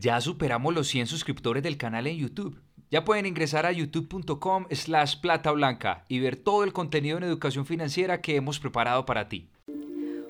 [0.00, 2.60] Ya superamos los 100 suscriptores del canal en YouTube.
[2.90, 7.66] Ya pueden ingresar a youtube.com slash plata blanca y ver todo el contenido en educación
[7.66, 9.48] financiera que hemos preparado para ti.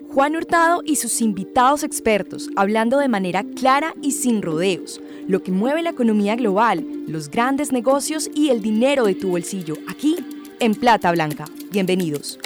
[0.08, 5.52] Juan Hurtado y sus invitados expertos hablando de manera clara y sin rodeos, lo que
[5.52, 10.16] mueve la economía global, los grandes negocios y el dinero de tu bolsillo, aquí
[10.60, 11.44] en Plata Blanca.
[11.70, 12.38] Bienvenidos.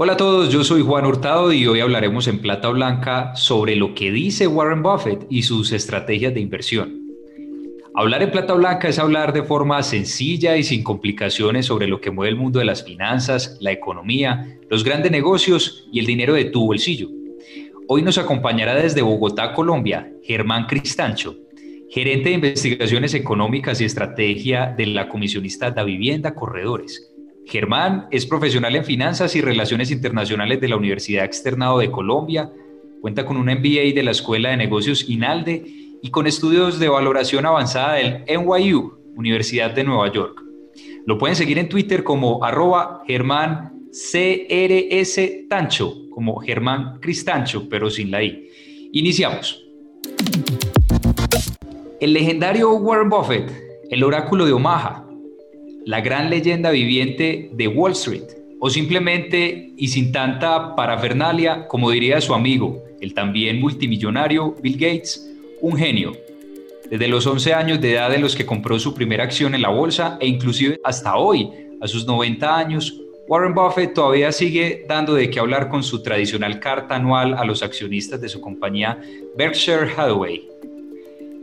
[0.00, 3.96] Hola a todos, yo soy Juan Hurtado y hoy hablaremos en Plata Blanca sobre lo
[3.96, 7.02] que dice Warren Buffett y sus estrategias de inversión.
[7.96, 12.12] Hablar en Plata Blanca es hablar de forma sencilla y sin complicaciones sobre lo que
[12.12, 16.44] mueve el mundo de las finanzas, la economía, los grandes negocios y el dinero de
[16.44, 17.08] tu bolsillo.
[17.88, 21.34] Hoy nos acompañará desde Bogotá, Colombia, Germán Cristancho,
[21.90, 27.17] gerente de investigaciones económicas y estrategia de la comisionista Da Vivienda Corredores
[27.48, 32.52] Germán es profesional en finanzas y relaciones internacionales de la Universidad Externado de Colombia,
[33.00, 35.64] cuenta con un MBA de la Escuela de Negocios INALDE
[36.02, 40.42] y con estudios de valoración avanzada del NYU, Universidad de Nueva York.
[41.06, 48.10] Lo pueden seguir en Twitter como arroba Germán CRS Tancho, como Germán Cristancho, pero sin
[48.10, 48.46] la I.
[48.92, 49.64] Iniciamos.
[51.98, 53.50] El legendario Warren Buffett,
[53.90, 55.07] el oráculo de Omaha,
[55.88, 58.24] la gran leyenda viviente de Wall Street,
[58.60, 65.34] o simplemente, y sin tanta parafernalia, como diría su amigo, el también multimillonario Bill Gates,
[65.62, 66.12] un genio.
[66.90, 69.70] Desde los 11 años de edad de los que compró su primera acción en la
[69.70, 71.48] bolsa e inclusive hasta hoy,
[71.80, 76.60] a sus 90 años, Warren Buffett todavía sigue dando de qué hablar con su tradicional
[76.60, 79.00] carta anual a los accionistas de su compañía
[79.38, 80.46] Berkshire Hathaway.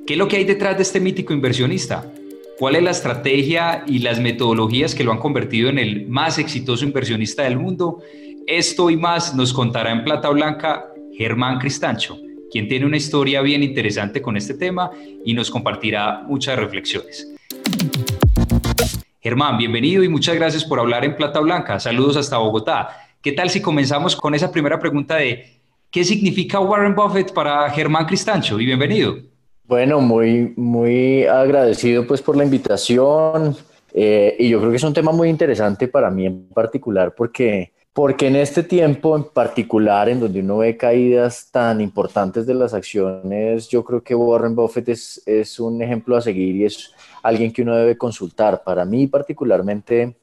[0.05, 2.05] ¿Qué es lo que hay detrás de este mítico inversionista?
[2.57, 6.85] ¿Cuál es la estrategia y las metodologías que lo han convertido en el más exitoso
[6.85, 7.99] inversionista del mundo?
[8.47, 10.85] Esto y más nos contará en Plata Blanca
[11.17, 12.17] Germán Cristancho,
[12.49, 14.89] quien tiene una historia bien interesante con este tema
[15.25, 17.29] y nos compartirá muchas reflexiones.
[19.19, 21.77] Germán, bienvenido y muchas gracias por hablar en Plata Blanca.
[21.81, 22.87] Saludos hasta Bogotá.
[23.21, 25.59] ¿Qué tal si comenzamos con esa primera pregunta de
[25.91, 28.61] qué significa Warren Buffett para Germán Cristancho?
[28.61, 29.34] Y bienvenido.
[29.67, 33.55] Bueno, muy, muy agradecido pues por la invitación
[33.93, 37.73] eh, y yo creo que es un tema muy interesante para mí en particular porque,
[37.91, 42.75] porque en este tiempo en particular en donde uno ve caídas tan importantes de las
[42.75, 46.93] acciones, yo creo que Warren Buffett es, es un ejemplo a seguir y es
[47.23, 48.63] alguien que uno debe consultar.
[48.63, 50.15] Para mí particularmente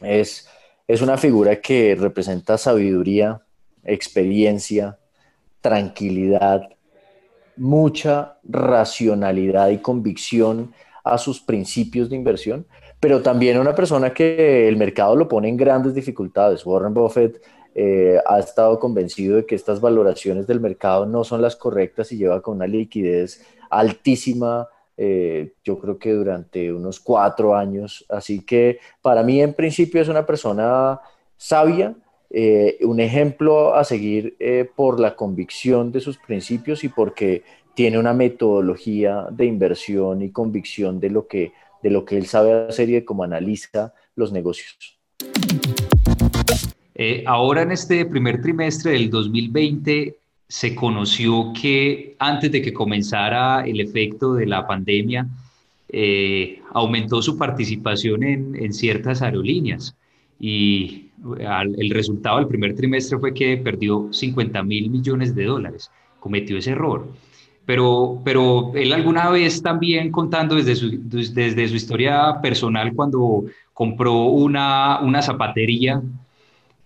[0.00, 0.48] es,
[0.86, 3.42] es una figura que representa sabiduría,
[3.82, 5.00] experiencia,
[5.60, 6.68] tranquilidad
[7.58, 10.72] mucha racionalidad y convicción
[11.04, 12.66] a sus principios de inversión,
[13.00, 16.66] pero también una persona que el mercado lo pone en grandes dificultades.
[16.66, 17.40] Warren Buffett
[17.74, 22.16] eh, ha estado convencido de que estas valoraciones del mercado no son las correctas y
[22.18, 28.04] lleva con una liquidez altísima, eh, yo creo que durante unos cuatro años.
[28.08, 31.00] Así que para mí en principio es una persona
[31.36, 31.94] sabia,
[32.30, 37.42] eh, un ejemplo a seguir eh, por la convicción de sus principios y porque
[37.74, 41.52] tiene una metodología de inversión y convicción de lo que,
[41.82, 44.98] de lo que él sabe hacer y de cómo analiza los negocios.
[46.94, 50.16] Eh, ahora en este primer trimestre del 2020
[50.48, 55.26] se conoció que antes de que comenzara el efecto de la pandemia,
[56.74, 59.96] aumentó su participación en, en ciertas aerolíneas
[60.38, 61.07] y
[61.38, 65.90] el resultado del primer trimestre fue que perdió 50 mil millones de dólares,
[66.20, 67.08] cometió ese error.
[67.66, 74.22] Pero, pero él alguna vez también contando desde su, desde su historia personal cuando compró
[74.22, 76.00] una, una zapatería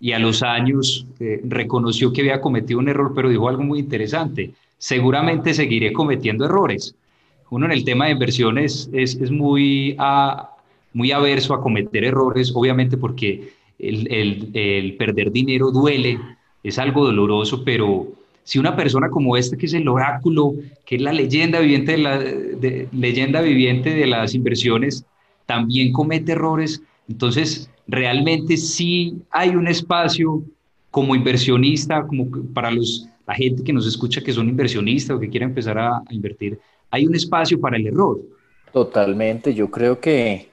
[0.00, 3.78] y a los años eh, reconoció que había cometido un error, pero dijo algo muy
[3.78, 6.97] interesante, seguramente seguiré cometiendo errores.
[7.50, 10.56] Uno en el tema de inversiones es, es muy, a,
[10.93, 16.19] muy averso a cometer errores, obviamente porque el, perder dinero duele,
[16.62, 18.08] es algo doloroso, pero
[18.44, 20.55] si una persona como esta, que es el oráculo,
[20.85, 22.25] que es la leyenda viviente de, la,
[22.93, 25.05] leyenda viviente de las inversiones,
[25.47, 30.43] también comete errores, entonces realmente sí hay un espacio
[30.91, 35.29] como inversionista, como para los, la gente que nos escucha que son inversionistas o que
[35.29, 36.58] quieren empezar a invertir,
[36.91, 38.20] hay un espacio para el error.
[38.73, 40.51] Totalmente, yo creo que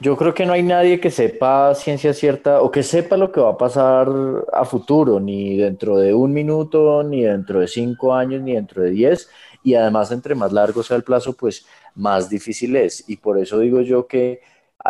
[0.00, 3.40] yo creo que no hay nadie que sepa ciencia cierta o que sepa lo que
[3.40, 4.08] va a pasar
[4.52, 8.90] a futuro, ni dentro de un minuto, ni dentro de cinco años, ni dentro de
[8.90, 9.28] diez.
[9.62, 13.08] Y además, entre más largo sea el plazo, pues más difícil es.
[13.08, 14.40] Y por eso digo yo que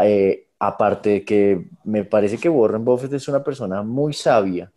[0.03, 4.71] eh, aparte de que me parece que Warren Buffett es una persona muy sabia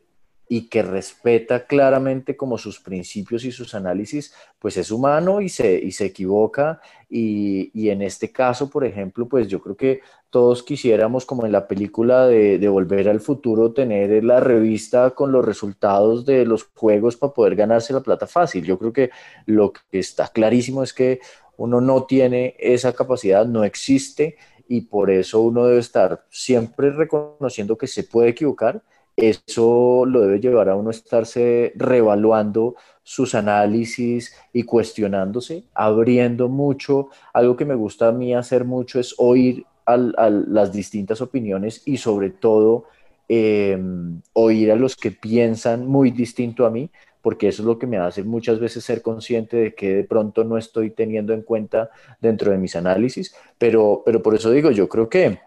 [0.47, 5.79] y que respeta claramente como sus principios y sus análisis, pues es humano y se,
[5.79, 6.81] y se equivoca.
[7.09, 11.51] Y, y, en este caso, por ejemplo, pues yo creo que todos quisiéramos, como en
[11.51, 16.63] la película de, de, Volver al Futuro, tener la revista con los resultados de los
[16.75, 18.65] juegos para poder ganarse la plata fácil.
[18.65, 19.11] Yo creo que
[19.45, 21.19] lo que está clarísimo es que
[21.57, 24.37] uno no tiene esa capacidad, no existe
[24.67, 28.81] y por eso uno debe estar siempre reconociendo que se puede equivocar
[29.15, 37.09] eso lo debe llevar a uno a estarse reevaluando sus análisis y cuestionándose, abriendo mucho.
[37.33, 41.97] Algo que me gusta a mí hacer mucho es oír a, las distintas opiniones y
[41.97, 42.85] sobre todo
[43.27, 46.89] em, oír a los que piensan muy distinto a mí,
[47.21, 50.43] porque eso es lo que me hace muchas veces ser consciente de que de pronto
[50.43, 51.89] no estoy teniendo en cuenta
[52.19, 55.39] dentro de mis análisis, pero, pero por eso digo, yo creo que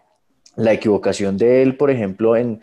[0.56, 2.61] la equivocación de él, por ejemplo, en,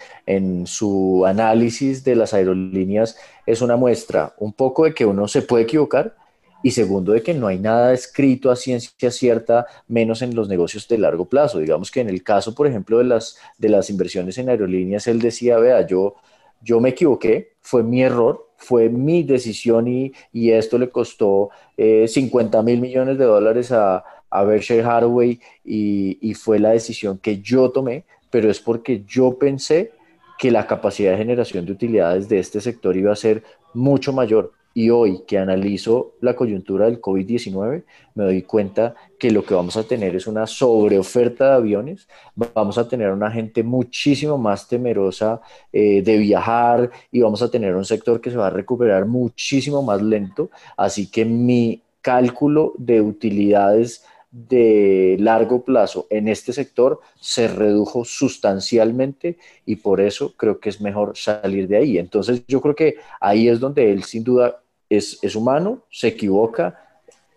[0.66, 5.64] su análisis de las aerolíneas es una muestra un poco de que uno se puede
[5.64, 6.16] equivocar
[6.64, 10.88] y segundo de que no hay nada escrito a ciencia cierta, menos en los negocios
[10.88, 11.60] de largo plazo.
[11.60, 15.20] Digamos que en el caso, por ejemplo, de las, de las inversiones en aerolíneas, él
[15.20, 16.16] decía, vea, yo,
[16.62, 22.64] yo me equivoqué, fue mi error, fue mi decisión y, esto le costó 50 eh,
[22.64, 27.70] mil millones de dólares a, a Berkshire Hathaway y, y fue la decisión que yo
[27.70, 29.92] tomé, pero es porque yo pensé
[30.40, 33.44] que la capacidad de generación de utilidades de este sector iba a ser
[33.74, 34.52] mucho mayor.
[34.76, 37.84] Y hoy que analizo la coyuntura del COVID-19,
[38.16, 42.80] me doy cuenta que lo que vamos a tener es una sobreoferta de aviones, vamos
[42.80, 45.42] a tener una gente muchísimo más temerosa
[45.72, 49.84] eh, de viajar y vamos a tener un sector que se va a recuperar muchísimo
[49.84, 50.50] más lento.
[50.76, 54.04] Así que mi cálculo de utilidades
[54.34, 60.82] de largo plazo en este sector se redujo sustancialmente y por eso creo que es
[60.82, 61.98] mejor salir de ahí.
[62.00, 64.60] Entonces yo creo que ahí es donde él sin duda
[64.90, 66.80] es, humano, se equivoca,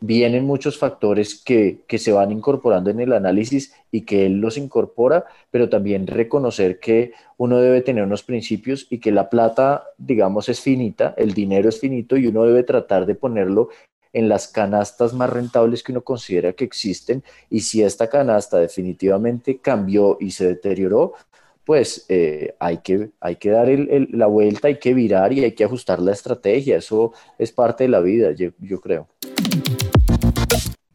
[0.00, 4.56] vienen muchos factores que, que, se van incorporando en el análisis y que él los
[4.56, 10.48] incorpora, pero también reconocer que uno debe tener unos principios y que la plata, digamos,
[10.48, 13.68] es finita, el dinero es finito y uno debe tratar de ponerlo
[14.16, 19.58] en las canastas más rentables que uno considera que existen y si esta canasta definitivamente
[19.58, 21.12] cambió y se deterioró,
[21.66, 25.64] pues eh, hay, que, hay que dar la vuelta, hay que virar y hay que
[25.64, 26.78] ajustar la estrategia.
[26.78, 29.06] Eso es parte de la vida, yo, creo.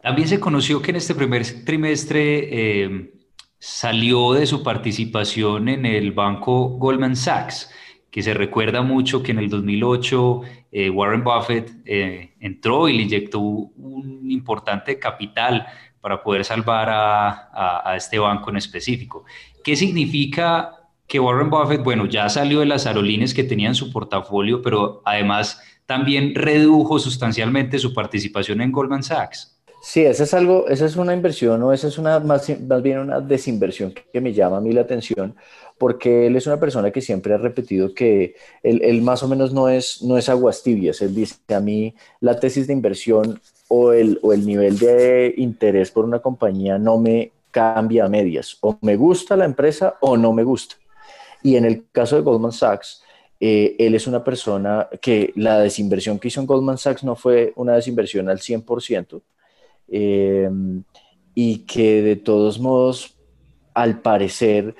[0.01, 3.13] También se conoció que en este primer trimestre eh,
[3.59, 7.69] salió de su participación en el banco Goldman Sachs
[8.11, 10.41] que se recuerda mucho que en el 2008
[10.73, 15.65] eh, Warren Buffett eh, entró y le inyectó un importante capital
[16.01, 19.23] para poder salvar a, a, este banco en específico.
[19.63, 23.91] ¿Qué significa que Warren Buffett, bueno, ya salió de las aerolíneas que tenía en su
[23.91, 29.60] portafolio, pero además también redujo sustancialmente su participación en Goldman Sachs?
[29.83, 32.99] Sí, esa es algo, esa es una inversión o esa es una más, más bien
[32.99, 35.35] una desinversión que me llama a mí la atención,
[35.79, 39.69] porque él es una persona que siempre ha repetido que él, más o menos no
[39.69, 41.01] es, no es aguas tibias.
[41.01, 45.89] Él dice a mí la tesis de inversión o el, o el nivel de interés
[45.89, 48.57] por una compañía no me cambia a medias.
[48.61, 50.75] O me gusta la empresa o no me gusta.
[51.41, 53.01] Y en el caso de Goldman Sachs,
[53.39, 57.53] eh, él es una persona que la desinversión que hizo en Goldman Sachs no fue
[57.55, 59.21] una desinversión al 100%,
[59.91, 60.49] eh,
[61.35, 63.15] y que de todos modos,
[63.73, 64.75] al parecer,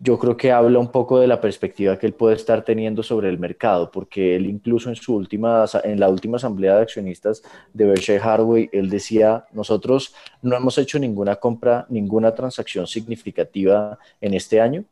[0.00, 3.28] yo creo que habla un poco de la perspectiva que él puede estar teniendo sobre
[3.28, 7.86] el mercado, porque él incluso en, su última, en la última asamblea de accionistas de
[7.86, 14.60] Berkshire Hathaway, él decía, nosotros no hemos hecho ninguna compra, ninguna transacción significativa en este
[14.60, 14.84] año.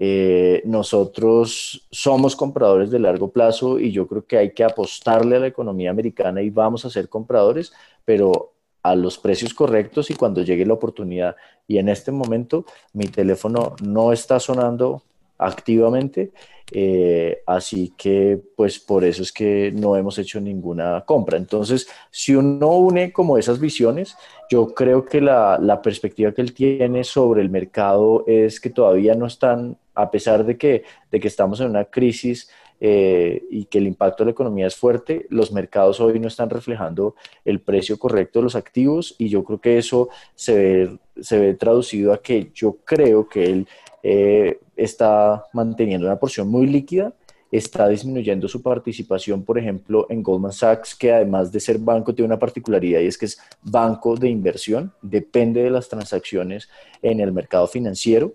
[0.00, 5.40] Eh, nosotros somos compradores de largo plazo y yo creo que hay que apostarle a
[5.40, 7.72] la economía americana y vamos a ser compradores,
[8.04, 11.36] pero a los precios correctos y cuando llegue la oportunidad.
[11.66, 15.02] Y en este momento mi teléfono no está sonando
[15.38, 16.32] activamente,
[16.72, 21.38] eh, así que pues por eso es que no hemos hecho ninguna compra.
[21.38, 24.16] Entonces, si uno une como esas visiones,
[24.50, 29.14] yo creo que la, la perspectiva que él tiene sobre el mercado es que todavía
[29.14, 33.78] no están, a pesar de que, de que estamos en una crisis, eh, y que
[33.78, 37.98] el impacto de la economía es fuerte, los mercados hoy no están reflejando el precio
[37.98, 42.22] correcto de los activos y yo creo que eso se ve, se ve traducido a
[42.22, 43.68] que yo creo que él
[44.02, 47.12] eh, está manteniendo una porción muy líquida,
[47.50, 52.26] está disminuyendo su participación, por ejemplo, en Goldman Sachs, que además de ser banco tiene
[52.26, 56.68] una particularidad y es que es banco de inversión, depende de las transacciones
[57.02, 58.34] en el mercado financiero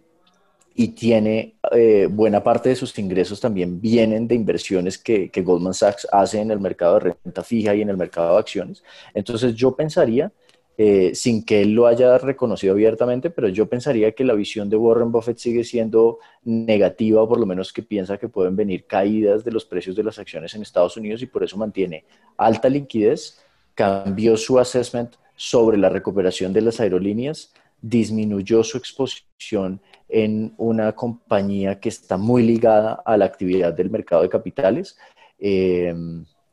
[0.75, 6.07] y tiene eh, buena parte de sus ingresos también vienen de inversiones que, Goldman Sachs
[6.11, 8.83] hace en el mercado de renta fija y en el mercado de acciones.
[9.13, 10.31] Entonces yo pensaría,
[10.75, 14.77] eh, sin que él lo haya reconocido abiertamente, pero yo pensaría que la visión de
[14.77, 19.43] Warren Buffett sigue siendo negativa, o por lo menos que piensa que pueden venir caídas
[19.43, 22.05] de los precios de las acciones en Estados Unidos y por eso mantiene
[22.37, 23.39] alta liquidez,
[23.75, 27.53] cambió su assessment sobre la recuperación de las aerolíneas,
[27.83, 34.21] disminuyó su exposición en una compañía que está muy ligada a la actividad del mercado
[34.21, 34.97] de capitales
[35.37, 35.93] eh,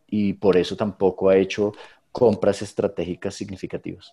[0.08, 1.72] y por eso tampoco ha hecho
[2.10, 4.12] compras estratégicas significativas.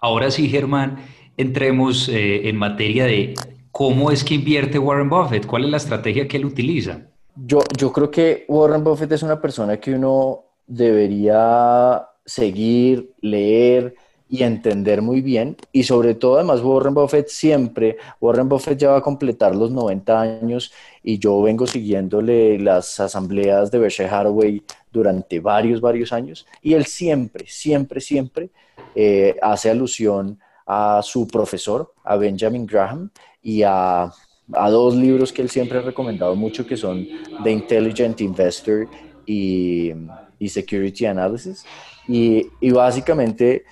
[0.00, 0.98] Ahora sí, Germán,
[1.36, 3.34] entremos eh, en materia de
[3.70, 7.02] cómo es que invierte Warren Buffett, cuál es la estrategia que él utiliza.
[7.36, 13.94] Yo, yo creo que Warren Buffett es una persona que uno debería seguir, leer,
[14.30, 15.56] y entender muy bien.
[15.72, 20.20] Y sobre todo, además, Warren Buffett siempre, Warren Buffett ya va a completar los 90
[20.20, 20.72] años
[21.02, 26.46] y yo vengo siguiéndole las asambleas de Berkshire Hathaway durante varios, varios años.
[26.62, 28.50] Y él siempre, siempre, siempre
[28.94, 33.10] eh, hace alusión a su profesor, a Benjamin Graham,
[33.42, 37.04] y a, a, dos libros que él siempre ha recomendado mucho, que son
[37.42, 38.86] The Intelligent Investor
[39.26, 39.92] y,
[40.38, 41.64] y Security Analysis.
[42.06, 43.64] Y, y básicamente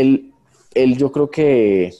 [0.00, 0.32] él,
[0.74, 1.92] él yo creo que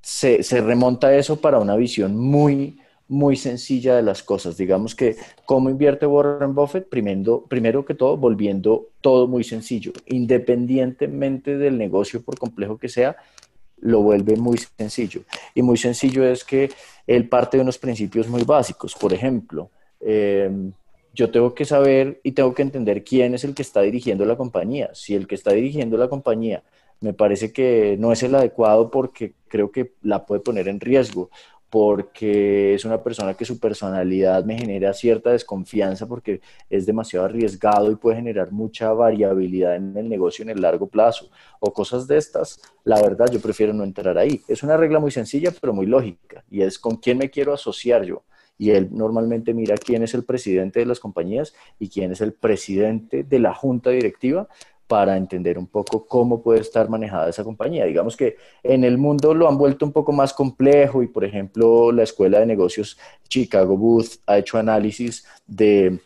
[0.00, 2.78] se, remonta a eso para una visión muy,
[3.08, 4.56] muy sencilla de las cosas.
[4.56, 9.92] Digamos que cómo invierte Warren Buffett, primero, primero que todo, volviendo todo muy sencillo.
[10.06, 13.16] Independientemente del negocio, por complejo que sea,
[13.80, 15.22] lo vuelve muy sencillo.
[15.54, 16.70] Y muy sencillo es que
[17.06, 18.94] él parte de unos principios muy básicos.
[18.94, 20.72] Por ejemplo, em,
[21.14, 24.36] yo tengo que saber y tengo que entender quién es el que está dirigiendo la
[24.36, 24.90] compañía.
[24.94, 26.62] Si el que está dirigiendo la compañía
[27.00, 31.30] me parece que no es el adecuado porque creo que la puede poner en riesgo,
[31.70, 37.90] porque es una persona que su personalidad me genera cierta desconfianza porque es demasiado arriesgado
[37.92, 41.30] y puede generar mucha variabilidad en el negocio en el largo plazo
[41.60, 44.42] o cosas de estas, la verdad yo prefiero no entrar ahí.
[44.48, 48.04] Es una regla muy sencilla pero muy lógica y es con quién me quiero asociar
[48.04, 48.24] yo.
[48.58, 52.34] Y él normalmente mira quién es el presidente de las compañías y quién es el
[52.34, 54.48] presidente de la junta directiva
[54.90, 57.84] para entender un poco cómo puede estar manejada esa compañía.
[57.84, 61.92] Digamos que en el mundo lo han vuelto un poco más complejo y, por ejemplo,
[61.92, 66.00] la Escuela de Negocios Chicago Booth ha hecho análisis de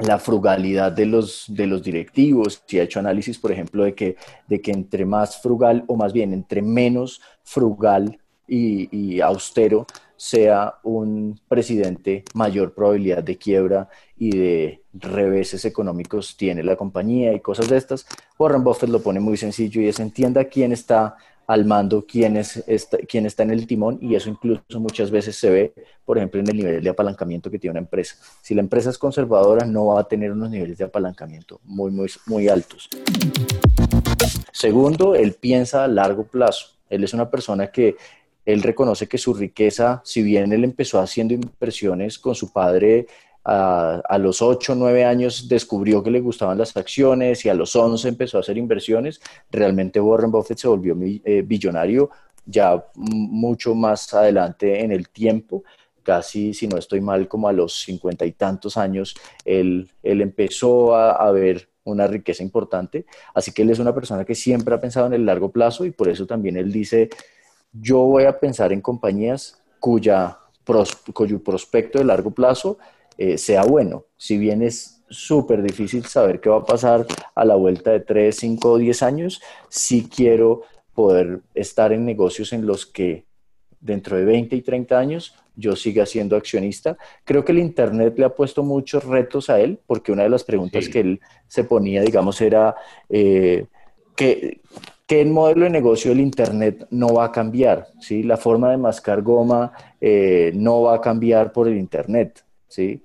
[0.00, 4.16] la frugalidad de los, de los directivos y ha hecho análisis, por ejemplo, de que,
[4.48, 8.18] de que entre más frugal o más bien entre menos frugal
[8.48, 16.76] y, austero sea un presidente, mayor probabilidad de quiebra y de reveses económicos tiene la
[16.76, 18.06] compañía y cosas de estas.
[18.38, 22.64] Warren Buffett lo pone muy sencillo y es entienda quién está al mando, quién, es,
[22.66, 26.40] está, quién está en el timón y eso incluso muchas veces se ve, por ejemplo,
[26.40, 28.16] en el nivel de apalancamiento que tiene una empresa.
[28.42, 32.10] Si la empresa es conservadora, no va a tener unos niveles de apalancamiento muy, muy,
[32.26, 32.88] muy altos.
[34.52, 36.68] Segundo, él piensa a largo plazo.
[36.88, 37.96] Él es una persona que
[38.46, 43.06] él reconoce que su riqueza, si bien él empezó haciendo inversiones con su padre
[43.44, 47.76] a, los 8 o 9 años descubrió que le gustaban las acciones y a los
[47.76, 51.46] 11 empezó a hacer inversiones, realmente Warren Buffett se volvió eh,
[52.44, 55.62] ya mucho más adelante en el tiempo,
[56.02, 60.94] casi, si no estoy mal, como a los cincuenta y tantos años, él, él empezó
[60.94, 63.06] a, a, ver una riqueza importante.
[63.34, 65.90] Así que él es una persona que siempre ha pensado en el largo plazo y
[65.90, 67.10] por eso también él dice,
[67.80, 70.38] yo voy a pensar en compañías cuya,
[71.12, 72.78] cuyo prospecto de largo plazo
[73.18, 74.04] eh, sea bueno.
[74.16, 78.34] Si bien es súper difícil saber qué va a pasar a la vuelta de 3,
[78.34, 80.62] 5 o 10 años, sí quiero
[80.94, 83.26] poder estar en negocios en los que
[83.80, 86.98] dentro de 20 y 30 años yo siga siendo accionista.
[87.24, 90.44] Creo que el Internet le ha puesto muchos retos a él, porque una de las
[90.44, 92.74] preguntas que él se ponía, digamos, era
[93.08, 93.66] eh,
[94.14, 94.60] que
[95.06, 98.24] que el modelo de negocio del Internet no va a cambiar, ¿sí?
[98.24, 103.02] La forma de mascar goma eh, no va a cambiar por el Internet, ¿sí?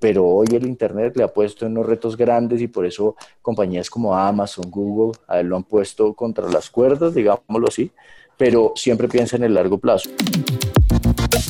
[0.00, 4.12] pero hoy el Internet le ha puesto unos retos grandes y por eso compañías como
[4.12, 7.88] Amazon, Google, a él lo han puesto contra las cuerdas, digámoslo así,
[8.36, 10.10] pero siempre piensa en el largo plazo.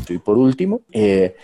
[0.06, 1.34] Y por último, eh,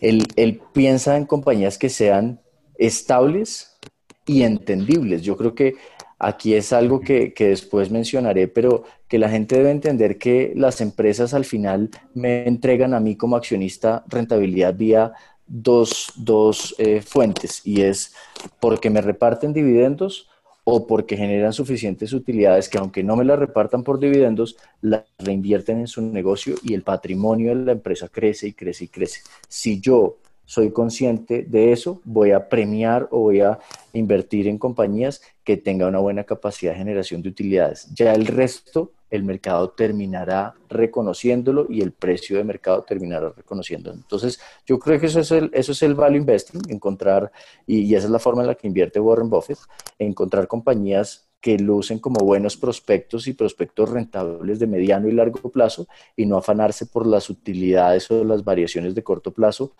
[0.00, 2.42] él, él piensa en compañías que sean
[2.76, 3.78] estables
[4.26, 5.22] y entendibles.
[5.22, 5.76] Yo creo que
[6.24, 11.34] Aquí es algo que, después mencionaré, pero que la gente debe entender que las empresas
[11.34, 15.14] al final me entregan a mí como accionista rentabilidad vía
[15.48, 18.14] dos, dos eh, fuentes y es
[18.60, 20.30] porque me reparten dividendos
[20.62, 25.80] o porque generan suficientes utilidades que aunque no me las repartan por dividendos, las reinvierten
[25.80, 29.22] en su negocio y el patrimonio de la empresa crece y crece y crece.
[29.48, 30.18] Si yo
[30.52, 33.58] soy consciente de eso, voy a premiar o voy a
[33.94, 37.88] invertir en compañías que tengan una buena capacidad de generación de utilidades.
[37.94, 43.96] Ya el resto, el mercado terminará reconociéndolo y el precio de mercado terminará reconociéndolo.
[43.96, 47.32] Entonces, yo creo que eso es el, eso es el value investing, encontrar,
[47.66, 49.58] y, y esa es la forma en la que invierte Warren Buffett,
[49.98, 55.88] encontrar compañías que lucen como buenos prospectos y prospectos rentables de mediano y largo plazo
[56.14, 59.72] y no afanarse por las utilidades o las variaciones de corto plazo,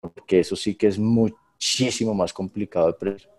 [0.00, 3.30] porque eso sí que es muchísimo más complicado de precio.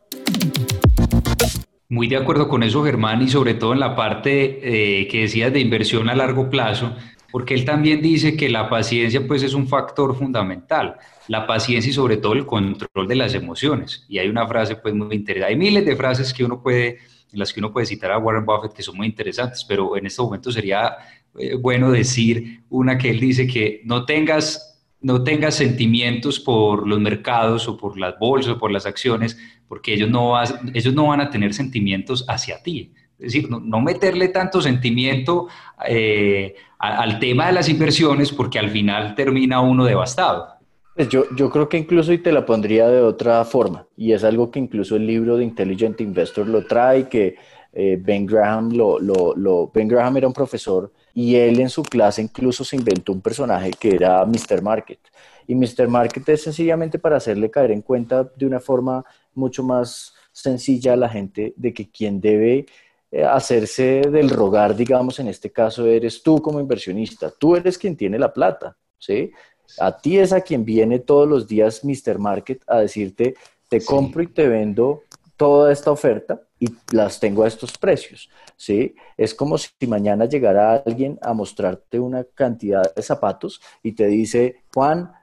[1.89, 5.53] Muy de acuerdo con eso, Germán, y sobre todo en la parte eh, que decías
[5.53, 6.93] de inversión a largo plazo,
[7.31, 10.97] porque él también dice que la paciencia pues es un factor fundamental,
[11.29, 14.05] la paciencia y sobre todo el control de las emociones.
[14.09, 16.97] Y hay una frase pues muy interesante, hay miles de frases que uno puede,
[17.31, 20.07] en las que uno puede citar a Warren Buffett que son muy interesantes, pero en
[20.07, 20.97] este momento sería
[21.37, 26.99] eh, bueno decir una que él dice que no tengas no tengas sentimientos por los
[26.99, 29.37] mercados o por las bolsas o por las acciones,
[29.67, 30.33] porque ellos no,
[30.73, 32.93] ellos no van a tener sentimientos hacia ti.
[33.19, 35.47] Es decir, no, meterle tanto sentimiento
[35.87, 40.57] eh, al tema de las inversiones porque al final termina uno devastado.
[40.95, 44.23] Pues yo, yo creo que incluso y te la pondría de otra forma, y es
[44.23, 47.35] algo que incluso el libro de Intelligent Investor lo trae, que
[47.71, 51.81] eh, Ben Graham lo, lo, lo, Ben Graham era un profesor y él en su
[51.81, 54.61] clase incluso se inventó un personaje que era Mr.
[54.61, 54.99] Market.
[55.47, 55.87] Y Mr.
[55.87, 60.95] Market es sencillamente para hacerle caer en cuenta de una forma mucho más sencilla a
[60.95, 62.67] la gente de que quien debe
[63.09, 67.31] eh, hacerse del rogar, digamos, en este caso eres tú como inversionista.
[67.31, 69.31] Tú eres quien tiene la plata, ¿sí?
[69.79, 72.19] A ti es a quien viene todos los días Mr.
[72.19, 73.33] Market a decirte,
[73.67, 75.01] te compro y te vendo
[75.37, 78.95] toda esta oferta y las tengo a estos precios, ¿sí?
[79.15, 84.63] Es como si mañana llegara alguien a mostrarte una cantidad de zapatos y te dice,
[84.73, 85.13] Juan,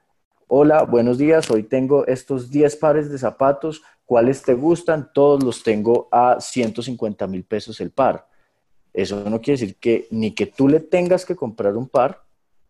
[0.47, 5.11] hola, buenos días, hoy tengo estos 10 pares de zapatos, ¿cuáles te gustan?
[5.13, 8.29] Todos los tengo a 150 mil pesos el par.
[8.93, 12.24] Eso no quiere decir que ni que tú le tengas que comprar un par,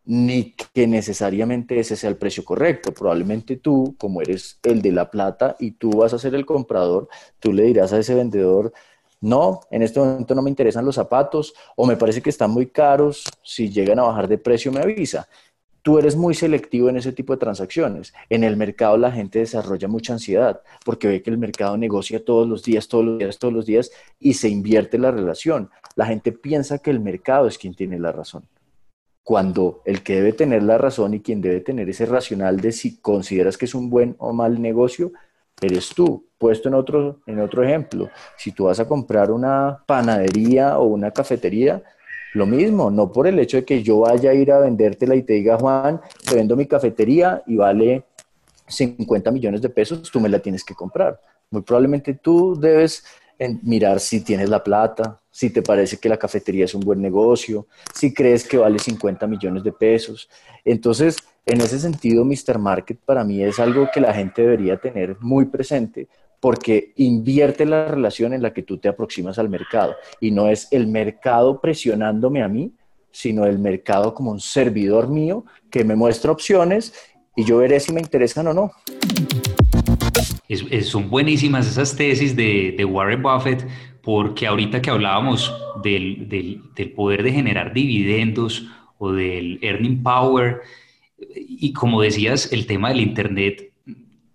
[0.07, 2.93] ni que necesariamente ese sea el precio correcto.
[2.93, 7.09] Probablemente tú, como eres el de la plata y tú vas a ser el comprador,
[7.39, 8.73] tú le dirás a ese vendedor,
[9.21, 12.67] no, en este momento no me interesan los zapatos o me parece que están muy
[12.67, 15.29] caros, si llegan a bajar de precio me avisa.
[15.81, 18.15] Tú eres muy selectivo en ese tipo de transacciones.
[18.31, 22.49] En el mercado la gente desarrolla mucha ansiedad porque ve que el mercado negocia todos
[22.49, 25.71] los días, todos los días, todos los días y se invierte la relación.
[25.97, 28.45] La gente piensa que el mercado es quien tiene la razón
[29.25, 32.99] cuando el que debe tener la razón y quien debe tener ese racional de si
[32.99, 35.13] consideras que es un buen o mal negocio,
[35.61, 36.27] eres tú.
[36.37, 41.11] Puesto en otro, en otro ejemplo, si tú vas a comprar una panadería o una
[41.11, 41.83] cafetería,
[42.35, 45.23] lo mismo, no por el hecho de que yo vaya a ir a vendértela y
[45.23, 48.05] te diga, Juan, te vendo mi cafetería y vale
[48.67, 51.19] 50 millones de pesos, tú me la tienes que comprar.
[51.51, 53.05] Muy probablemente tú debes
[53.39, 57.67] mirar si tienes la plata, si te parece que la cafetería es un buen negocio,
[57.93, 60.29] si crees que vale 50 millones de pesos.
[60.65, 61.17] Entonces,
[61.47, 62.59] en ese sentido, Mr.
[62.59, 66.09] Market para mí es algo que la gente debería tener muy presente
[66.41, 70.69] porque invierte la relación en la que tú te aproximas al mercado y no es
[70.71, 72.75] el mercado presionándome a mí,
[73.11, 76.93] sino el mercado como un servidor mío que me muestra opciones
[77.35, 78.73] y yo veré si me interesan o no.
[80.83, 83.67] Son buenísimas esas tesis de, de Warren Buffett
[84.05, 85.53] porque ahorita que hablábamos
[85.83, 88.67] del, del, poder de generar dividendos
[88.99, 90.61] o del earning power,
[91.19, 93.73] y como decías, el tema del Internet,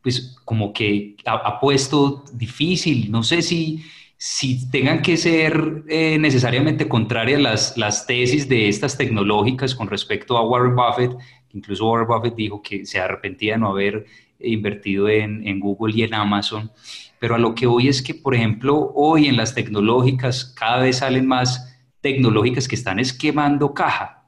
[0.01, 3.83] pues como que ha, puesto difícil, no sé si,
[4.17, 10.35] si tengan que ser eh, necesariamente contrarias las, las tesis de estas tecnológicas con respecto
[10.35, 11.11] a Warren Buffett,
[11.53, 14.05] incluso Warren Buffett dijo que se arrepentía de no haber
[14.39, 16.71] invertido en, en Google y en Amazon.
[17.19, 20.97] Pero a lo que hoy es que, por ejemplo, hoy en las tecnológicas cada vez
[20.97, 24.23] salen más tecnológicas que están esquemando caja.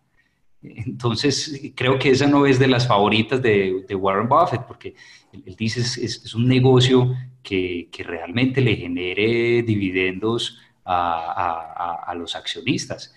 [0.62, 4.94] Entonces, creo que esa no es de las favoritas de, Warren Buffett, porque
[5.32, 12.16] él, dice es, es, un negocio que, que, realmente le genere dividendos a, a, a
[12.16, 13.14] los accionistas.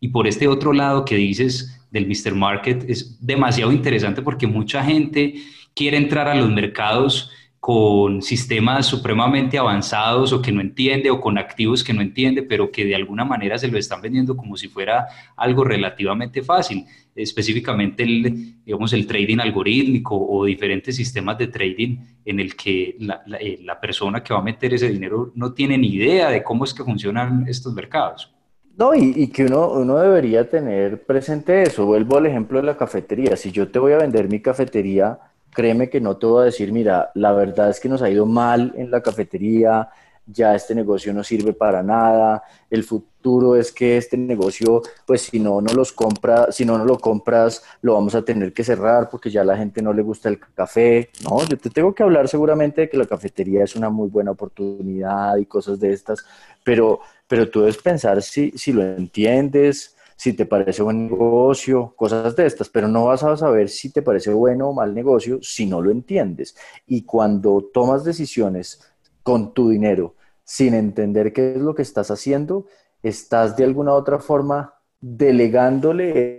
[0.00, 2.34] Y por este otro lado que dices del Mr.
[2.34, 5.34] Market es demasiado interesante porque mucha gente
[5.74, 11.38] quiere entrar a los mercados con sistemas supremamente avanzados o que no entiende o con
[11.38, 14.68] activos que no entiende, pero que de alguna manera se lo están vendiendo como si
[14.68, 16.84] fuera algo relativamente fácil,
[17.16, 23.22] específicamente el, digamos, el trading algorítmico o diferentes sistemas de trading en el que la,
[23.40, 26.64] eh, la persona que va a meter ese dinero no tiene ni idea de cómo
[26.64, 28.32] es que funcionan estos mercados.
[28.78, 31.84] No, y, que uno, uno debería tener presente eso.
[31.84, 33.36] Vuelvo al ejemplo de la cafetería.
[33.36, 35.18] Si yo te voy a vender mi cafetería,
[35.52, 38.24] créeme que no te voy a decir, mira, la verdad es que nos ha ido
[38.24, 39.88] mal en la cafetería,
[40.26, 45.40] ya este negocio no sirve para nada, el futuro es que este negocio, pues si
[45.40, 49.08] no, no los compra, si no, no lo compras, lo vamos a tener que cerrar
[49.10, 51.10] porque ya a la gente no le gusta el café.
[51.24, 54.30] No, yo te tengo que hablar seguramente de que la cafetería es una muy buena
[54.30, 56.24] oportunidad y cosas de estas,
[56.62, 62.34] pero, pero tú debes pensar si, si lo entiendes, si te parece buen negocio, cosas
[62.34, 65.64] de estas, pero no vas a saber si te parece bueno o mal negocio si
[65.64, 66.56] no lo entiendes.
[66.88, 68.80] Y cuando tomas decisiones
[69.22, 72.66] con tu dinero sin entender qué es lo que estás haciendo,
[73.00, 76.38] estás de alguna u otra forma delegándole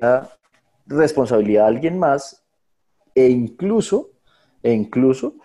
[0.85, 2.43] responsabilidad a alguien más
[3.15, 4.09] e incluso,
[4.61, 5.35] e incluso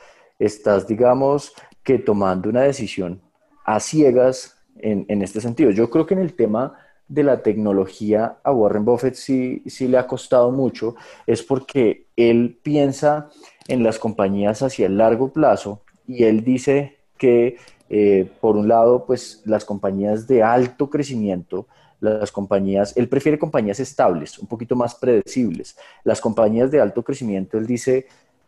[0.41, 1.53] estás, digamos,
[1.85, 3.23] que tomando una decisión
[3.65, 5.71] a ciegas en, este sentido.
[5.71, 6.75] Yo creo que en el tema
[7.09, 12.59] de la tecnología a Warren Buffett sí, sí le ha costado mucho es porque él
[12.63, 13.31] piensa
[13.69, 17.57] en las compañías hacia el largo plazo y él dice que
[17.91, 21.67] eh, por un lado pues las compañías de alto crecimiento
[22.05, 25.77] las compañías, él prefiere compañías estables, un poquito más predecibles.
[26.05, 28.07] Las compañías de alto crecimiento, él dice,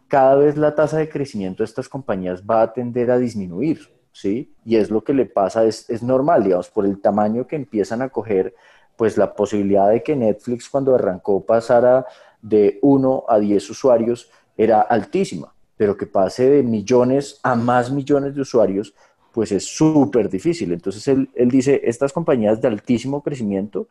[0.09, 3.96] cada vez la tasa de crecimiento de estas compañías va a tender a disminuir.
[4.16, 4.50] ¿Sí?
[4.64, 8.00] Y es lo que le pasa, es, es normal, digamos, por el tamaño que empiezan
[8.00, 8.55] a coger,
[8.96, 12.07] pues la posibilidad de que Netflix cuando arrancó pasara
[12.40, 18.35] de 1 a 10 usuarios era altísima, pero que pase de millones a más millones
[18.35, 18.94] de usuarios,
[19.33, 20.72] pues es súper difícil.
[20.72, 23.87] Entonces él, él, dice, estas compañías de altísimo crecimiento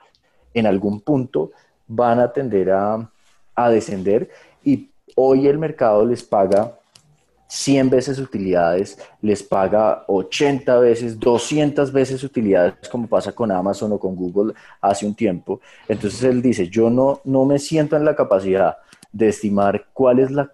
[0.55, 1.51] en algún punto
[1.87, 3.11] van a tender a,
[3.53, 4.31] a descender
[4.63, 6.79] y hoy el mercado les paga
[7.47, 13.99] 100 veces utilidades, les paga 80 veces, 200 veces utilidades, como pasa con Amazon o
[13.99, 15.61] con Google hace un tiempo.
[15.87, 18.77] Entonces él dice, yo no, no me siento en la capacidad
[19.11, 20.51] de estimar cuál es la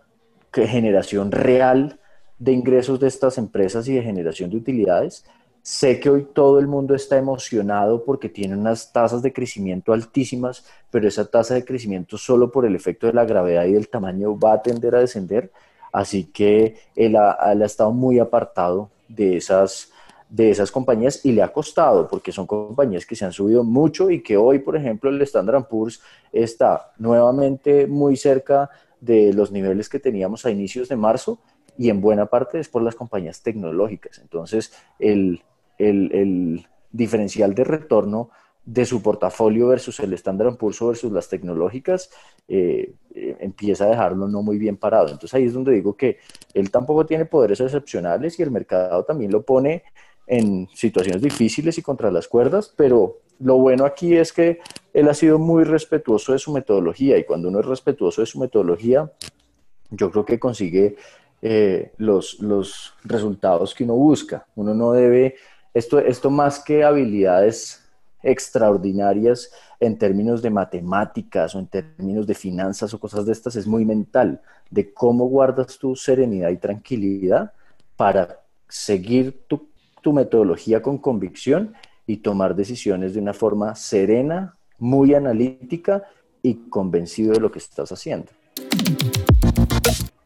[0.53, 1.99] generación real
[2.37, 5.23] de ingresos de estas empresas y de generación de utilidades.
[5.61, 10.65] Sé que hoy todo el mundo está emocionado porque tiene unas tasas de crecimiento altísimas,
[10.89, 14.37] pero esa tasa de crecimiento solo por el efecto de la gravedad y del tamaño
[14.37, 15.51] va a tender a descender
[15.91, 19.91] Así que él ha, estado muy apartado de esas,
[20.29, 24.09] de esas compañías y le ha costado porque son compañías que se han subido mucho
[24.09, 26.01] y que hoy, por ejemplo, el Standard Poor's
[26.31, 31.39] está nuevamente muy cerca de los niveles que teníamos a inicios de marzo
[31.77, 34.19] y en buena parte es por las compañías tecnológicas.
[34.19, 35.41] Entonces, el,
[35.77, 38.29] el, el diferencial de retorno
[38.65, 42.09] de su portafolio versus el Standard Poor's versus las tecnológicas,
[42.47, 45.05] eh, eh, empieza a dejarlo no muy bien parado.
[45.05, 46.17] Entonces ahí es donde digo que
[46.53, 49.83] él tampoco tiene poderes excepcionales y el mercado también lo pone
[50.27, 54.59] en situaciones difíciles y contra las cuerdas, pero lo bueno aquí es que
[54.93, 58.39] él ha sido muy respetuoso de su metodología y cuando uno es respetuoso de su
[58.39, 59.11] metodología,
[59.89, 60.95] yo creo que consigue
[61.41, 64.45] eh, los, los resultados que uno busca.
[64.55, 65.35] Uno no debe,
[65.73, 67.80] esto, esto más que habilidades
[68.23, 73.67] extraordinarias en términos de matemáticas o en términos de finanzas o cosas de estas, es
[73.67, 77.51] muy mental, de cómo guardas tu serenidad y tranquilidad
[77.95, 79.69] para seguir tu,
[80.01, 81.73] tu metodología con convicción
[82.07, 86.03] y tomar decisiones de una forma serena, muy analítica
[86.41, 88.27] y convencido de lo que estás haciendo.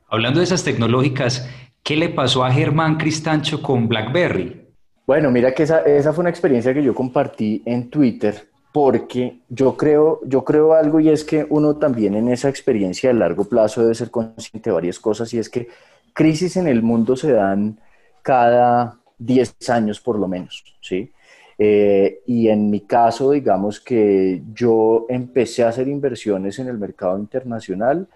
[0.07, 1.49] Hablando de esas tecnológicas,
[1.83, 4.64] ¿qué le pasó a Germán Cristancho con BlackBerry?
[5.07, 9.77] Bueno, mira que esa, esa fue una experiencia que yo compartí en Twitter porque yo
[9.77, 13.81] creo, yo creo algo y es que uno también en esa experiencia a largo plazo
[13.81, 15.69] debe ser consciente de varias cosas y es que
[16.13, 17.79] crisis en el mundo se dan
[18.21, 21.11] cada 10 años por lo menos, ¿sí?
[21.57, 27.17] Eh, y en mi caso, digamos que yo empecé a hacer inversiones en el mercado
[27.17, 28.07] internacional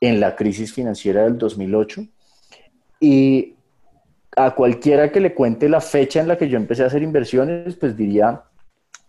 [0.00, 2.04] en la crisis financiera del 2008
[2.98, 3.54] y
[4.36, 7.74] a cualquiera que le cuente la fecha en la que yo empecé a hacer inversiones,
[7.76, 8.44] pues diría,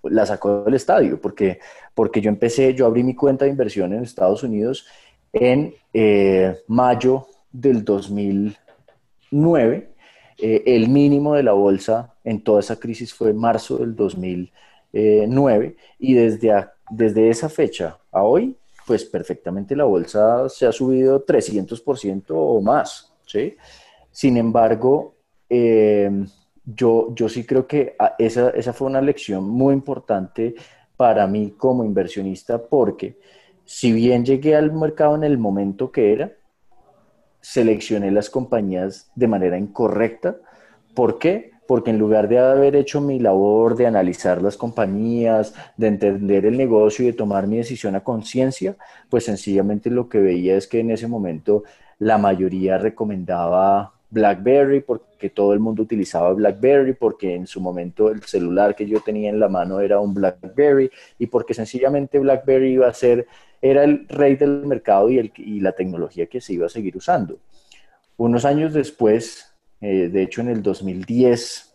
[0.03, 1.59] la sacó del estadio, porque,
[1.93, 4.85] porque yo empecé, yo abrí mi cuenta de inversión en Estados Unidos
[5.31, 9.89] en eh, mayo del 2009.
[10.39, 16.15] Eh, el mínimo de la bolsa en toda esa crisis fue marzo del 2009 y
[16.15, 22.61] desde, desde esa fecha a hoy, pues perfectamente la bolsa se ha subido 300% o
[22.61, 23.55] más, ¿sí?
[24.13, 25.15] Sin embargo,
[25.49, 26.09] eh,
[26.63, 30.55] yo, yo sí creo que ah, esa, esa fue una lección muy importante
[30.95, 33.17] para mí como inversionista porque
[33.65, 36.31] si bien llegué al mercado en el momento que era,
[37.41, 40.37] seleccioné las compañías de manera incorrecta.
[40.95, 41.51] ¿Por qué?
[41.67, 46.57] Porque en lugar de haber hecho mi labor de analizar las compañías, de entender el
[46.57, 48.77] negocio y de tomar mi decisión a conciencia,
[49.09, 51.63] pues sencillamente lo que veía es que en ese momento
[51.99, 58.21] la mayoría recomendaba BlackBerry porque todo el mundo utilizaba BlackBerry, porque en su momento el
[58.23, 62.87] celular que yo tenía en la mano era un BlackBerry y porque sencillamente BlackBerry iba
[62.87, 63.27] a ser,
[63.61, 66.95] era el rey del mercado y, el, y la tecnología que se iba a seguir
[66.95, 67.39] usando.
[68.17, 71.73] Unos años después, eh, de hecho en el 2010,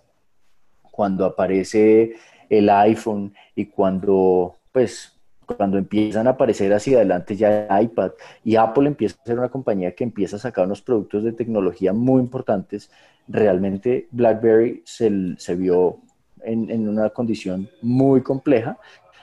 [0.92, 2.14] cuando aparece
[2.48, 5.18] el iPhone y cuando pues
[5.57, 8.13] cuando empiezan a aparecer hacia adelante ya iPad
[8.45, 11.93] y Apple empieza a ser una compañía que empieza a sacar unos productos de tecnología
[11.93, 12.91] muy importantes,
[13.27, 15.99] realmente BlackBerry se, se vio
[16.43, 18.79] en, en, una condición muy compleja.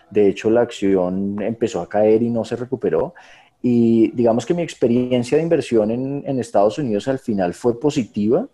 [0.09, 3.13] De hecho, la acción empezó a caer y no se recuperó.
[3.61, 8.47] Y digamos que mi experiencia de inversión en, en Estados Unidos al final fue positiva,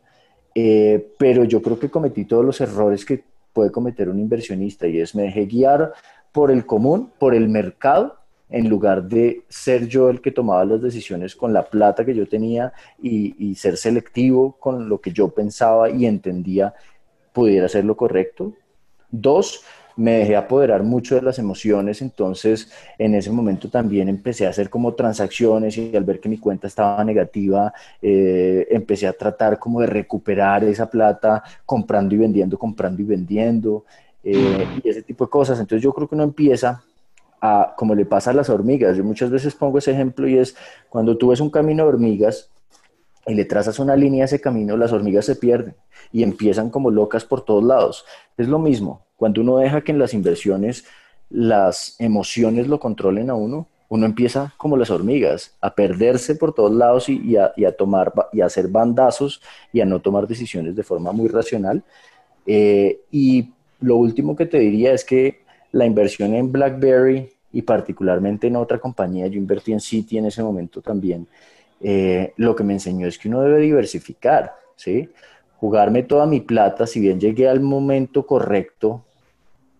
[0.56, 5.00] eh, pero yo creo que cometí todos los errores que puede cometer un inversionista y
[5.00, 5.94] es me dejé guiar
[6.32, 8.18] por el común, por el mercado,
[8.52, 12.28] en lugar de ser yo el que tomaba las decisiones con la plata que yo
[12.28, 16.74] tenía y, ser selectivo con lo que yo pensaba y entendía
[17.34, 18.54] pudiera ser lo correcto.
[19.10, 19.64] Dos,
[19.96, 24.70] me dejé apoderar mucho de las emociones, entonces en ese momento también empecé a hacer
[24.70, 29.80] como transacciones y al ver que mi cuenta estaba negativa, eh, empecé a tratar como
[29.82, 33.86] de recuperar esa plata comprando y vendiendo, comprando y vendiendo.
[34.24, 35.60] Eh, y ese tipo de cosas.
[35.60, 36.84] Entonces yo creo que uno empieza
[37.42, 40.56] a, como le pasa a las hormigas, yo muchas veces pongo ese ejemplo y es
[40.90, 42.52] cuando tú ves un camino de hormigas
[43.26, 45.76] y le trazas una línea a ese camino, las hormigas se pierden
[46.12, 48.06] y empiezan como locas por todos lados.
[48.38, 50.86] Es lo mismo, cuando uno deja que en las inversiones
[51.30, 56.72] las emociones lo controlen a uno, uno empieza como las hormigas, a perderse por todos
[56.72, 59.42] lados y, a, tomar y a hacer bandazos
[59.74, 61.84] y a no tomar decisiones de forma muy racional.
[62.46, 63.50] Eh, y
[63.82, 65.42] lo último que te diría es que
[65.72, 70.42] la inversión en BlackBerry y particularmente en otra compañía, yo invertí en Citi en ese
[70.44, 71.28] momento también,
[71.82, 75.10] eh, lo que me enseñó es que uno debe diversificar, ¿sí?
[75.58, 79.04] Jugarme toda mi plata, si bien llegué al momento correcto,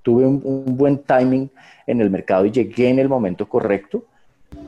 [0.02, 1.50] tuve un, un buen timing
[1.88, 4.06] en el mercado y llegué en el momento correcto,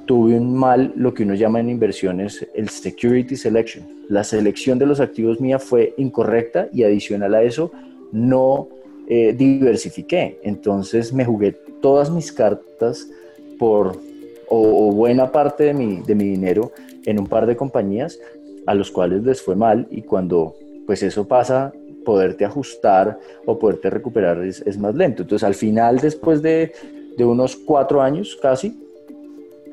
[0.06, 3.86] tuve un mal, lo que uno llama en inversiones, el security selection.
[4.10, 7.72] La selección de los activos mía fue incorrecta y adicional a eso,
[8.12, 8.68] no
[9.08, 10.40] eh, diversifiqué.
[10.44, 13.08] Entonces me jugué todas mis cartas
[13.60, 13.98] por,
[14.48, 16.72] o, buena parte de mi, de mi dinero
[17.06, 18.20] en un par de compañías
[18.66, 21.74] a los cuales les fue mal y cuando pues eso pasa,
[22.06, 25.24] poderte ajustar o poderte recuperar es, es más lento.
[25.24, 26.72] Entonces al final, después de,
[27.18, 28.78] de unos cuatro años casi,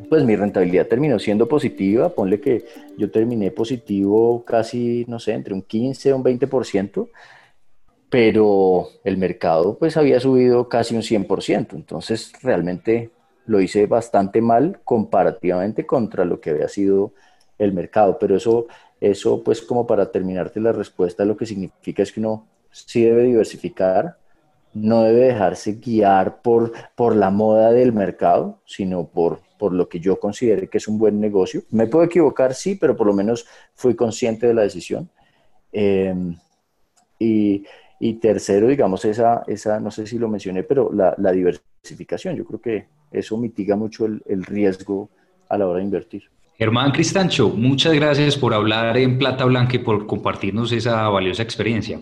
[0.09, 2.09] pues mi rentabilidad terminó siendo positiva.
[2.09, 2.64] Ponle que
[2.97, 7.09] yo terminé positivo casi, no sé, entre un 15 o un 20%
[8.11, 13.11] pero el mercado pues había subido casi un 100%, entonces realmente
[13.46, 17.12] lo hice bastante mal comparativamente contra lo que había sido
[17.59, 18.66] el mercado, pero eso,
[19.01, 23.23] eso pues como para terminarte la respuesta, lo que significa es que uno sí debe
[23.25, 24.16] diversificar,
[24.73, 30.01] no debe dejarse guiar por, por la moda del mercado, sino por, por lo que
[30.01, 31.62] yo considere que es un buen negocio.
[31.70, 35.11] Me puedo equivocar, sí, pero por lo menos fui consciente de la decisión.
[35.73, 36.14] Eh,
[37.18, 37.64] y,
[38.03, 42.35] y tercero, digamos, esa, esa, no sé si lo mencioné, pero la, la diversificación.
[42.35, 45.11] Yo creo que eso mitiga mucho el, el, riesgo
[45.51, 46.23] a la hora de invertir.
[46.57, 52.01] Germán Cristancho, muchas gracias por hablar en Plata Blanca y por compartirnos esa valiosa experiencia.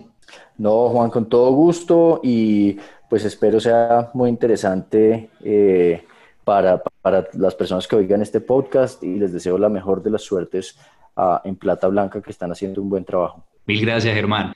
[0.57, 6.05] No, Juan, con todo gusto y pues espero sea muy interesante eh,
[6.45, 10.23] para, para, las personas que oigan este podcast y les deseo la mejor de las
[10.23, 10.79] suertes
[11.17, 13.45] a, en Plata Blanca que están haciendo un buen trabajo.
[13.67, 14.53] Mil gracias, Germán.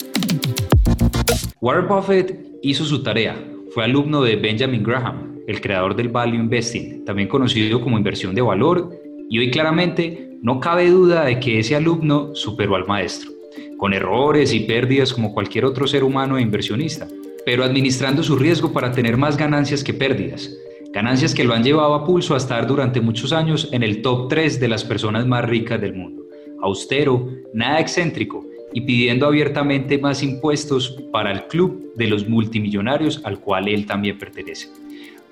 [1.61, 3.37] Warren Buffett hizo su tarea.
[3.73, 8.43] Fue alumno de Benjamin Graham, el creador del Value Investing, también conocido como inversión de
[8.43, 8.91] valor,
[9.31, 13.31] y hoy claramente no cabe duda de que ese alumno superó al maestro,
[13.79, 17.07] con errores y pérdidas como cualquier otro ser humano e inversionista,
[17.47, 20.51] pero administrando su riesgo para tener más ganancias que pérdidas,
[20.93, 24.29] ganancias que lo han llevado a pulso a estar durante muchos años en el top
[24.29, 26.25] 3 de las personas más ricas del mundo.
[26.61, 33.41] Austero, nada excéntrico, y pidiendo abiertamente más impuestos para el club de los multimillonarios al
[33.41, 34.69] cual él también pertenece.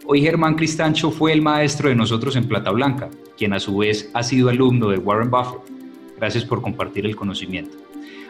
[0.07, 4.11] Hoy Germán Cristancho fue el maestro de nosotros en Plata Blanca, quien a su vez
[4.15, 5.61] ha sido alumno de Warren Buffett.
[6.17, 7.77] Gracias por compartir el conocimiento.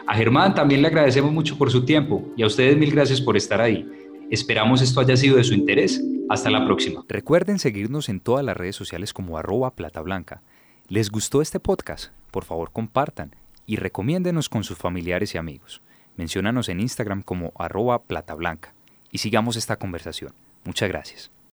[0.07, 3.37] A Germán también le agradecemos mucho por su tiempo y a ustedes mil gracias por
[3.37, 3.89] estar ahí.
[4.29, 6.01] Esperamos esto haya sido de su interés.
[6.29, 7.03] Hasta la próxima.
[7.09, 10.41] Recuerden seguirnos en todas las redes sociales como arroba plata blanca.
[10.87, 12.13] ¿Les gustó este podcast?
[12.31, 15.81] Por favor compartan y recomiéndenos con sus familiares y amigos.
[16.17, 18.73] Menciónanos en Instagram como arroba platablanca
[19.11, 20.33] y sigamos esta conversación.
[20.63, 21.40] Muchas gracias.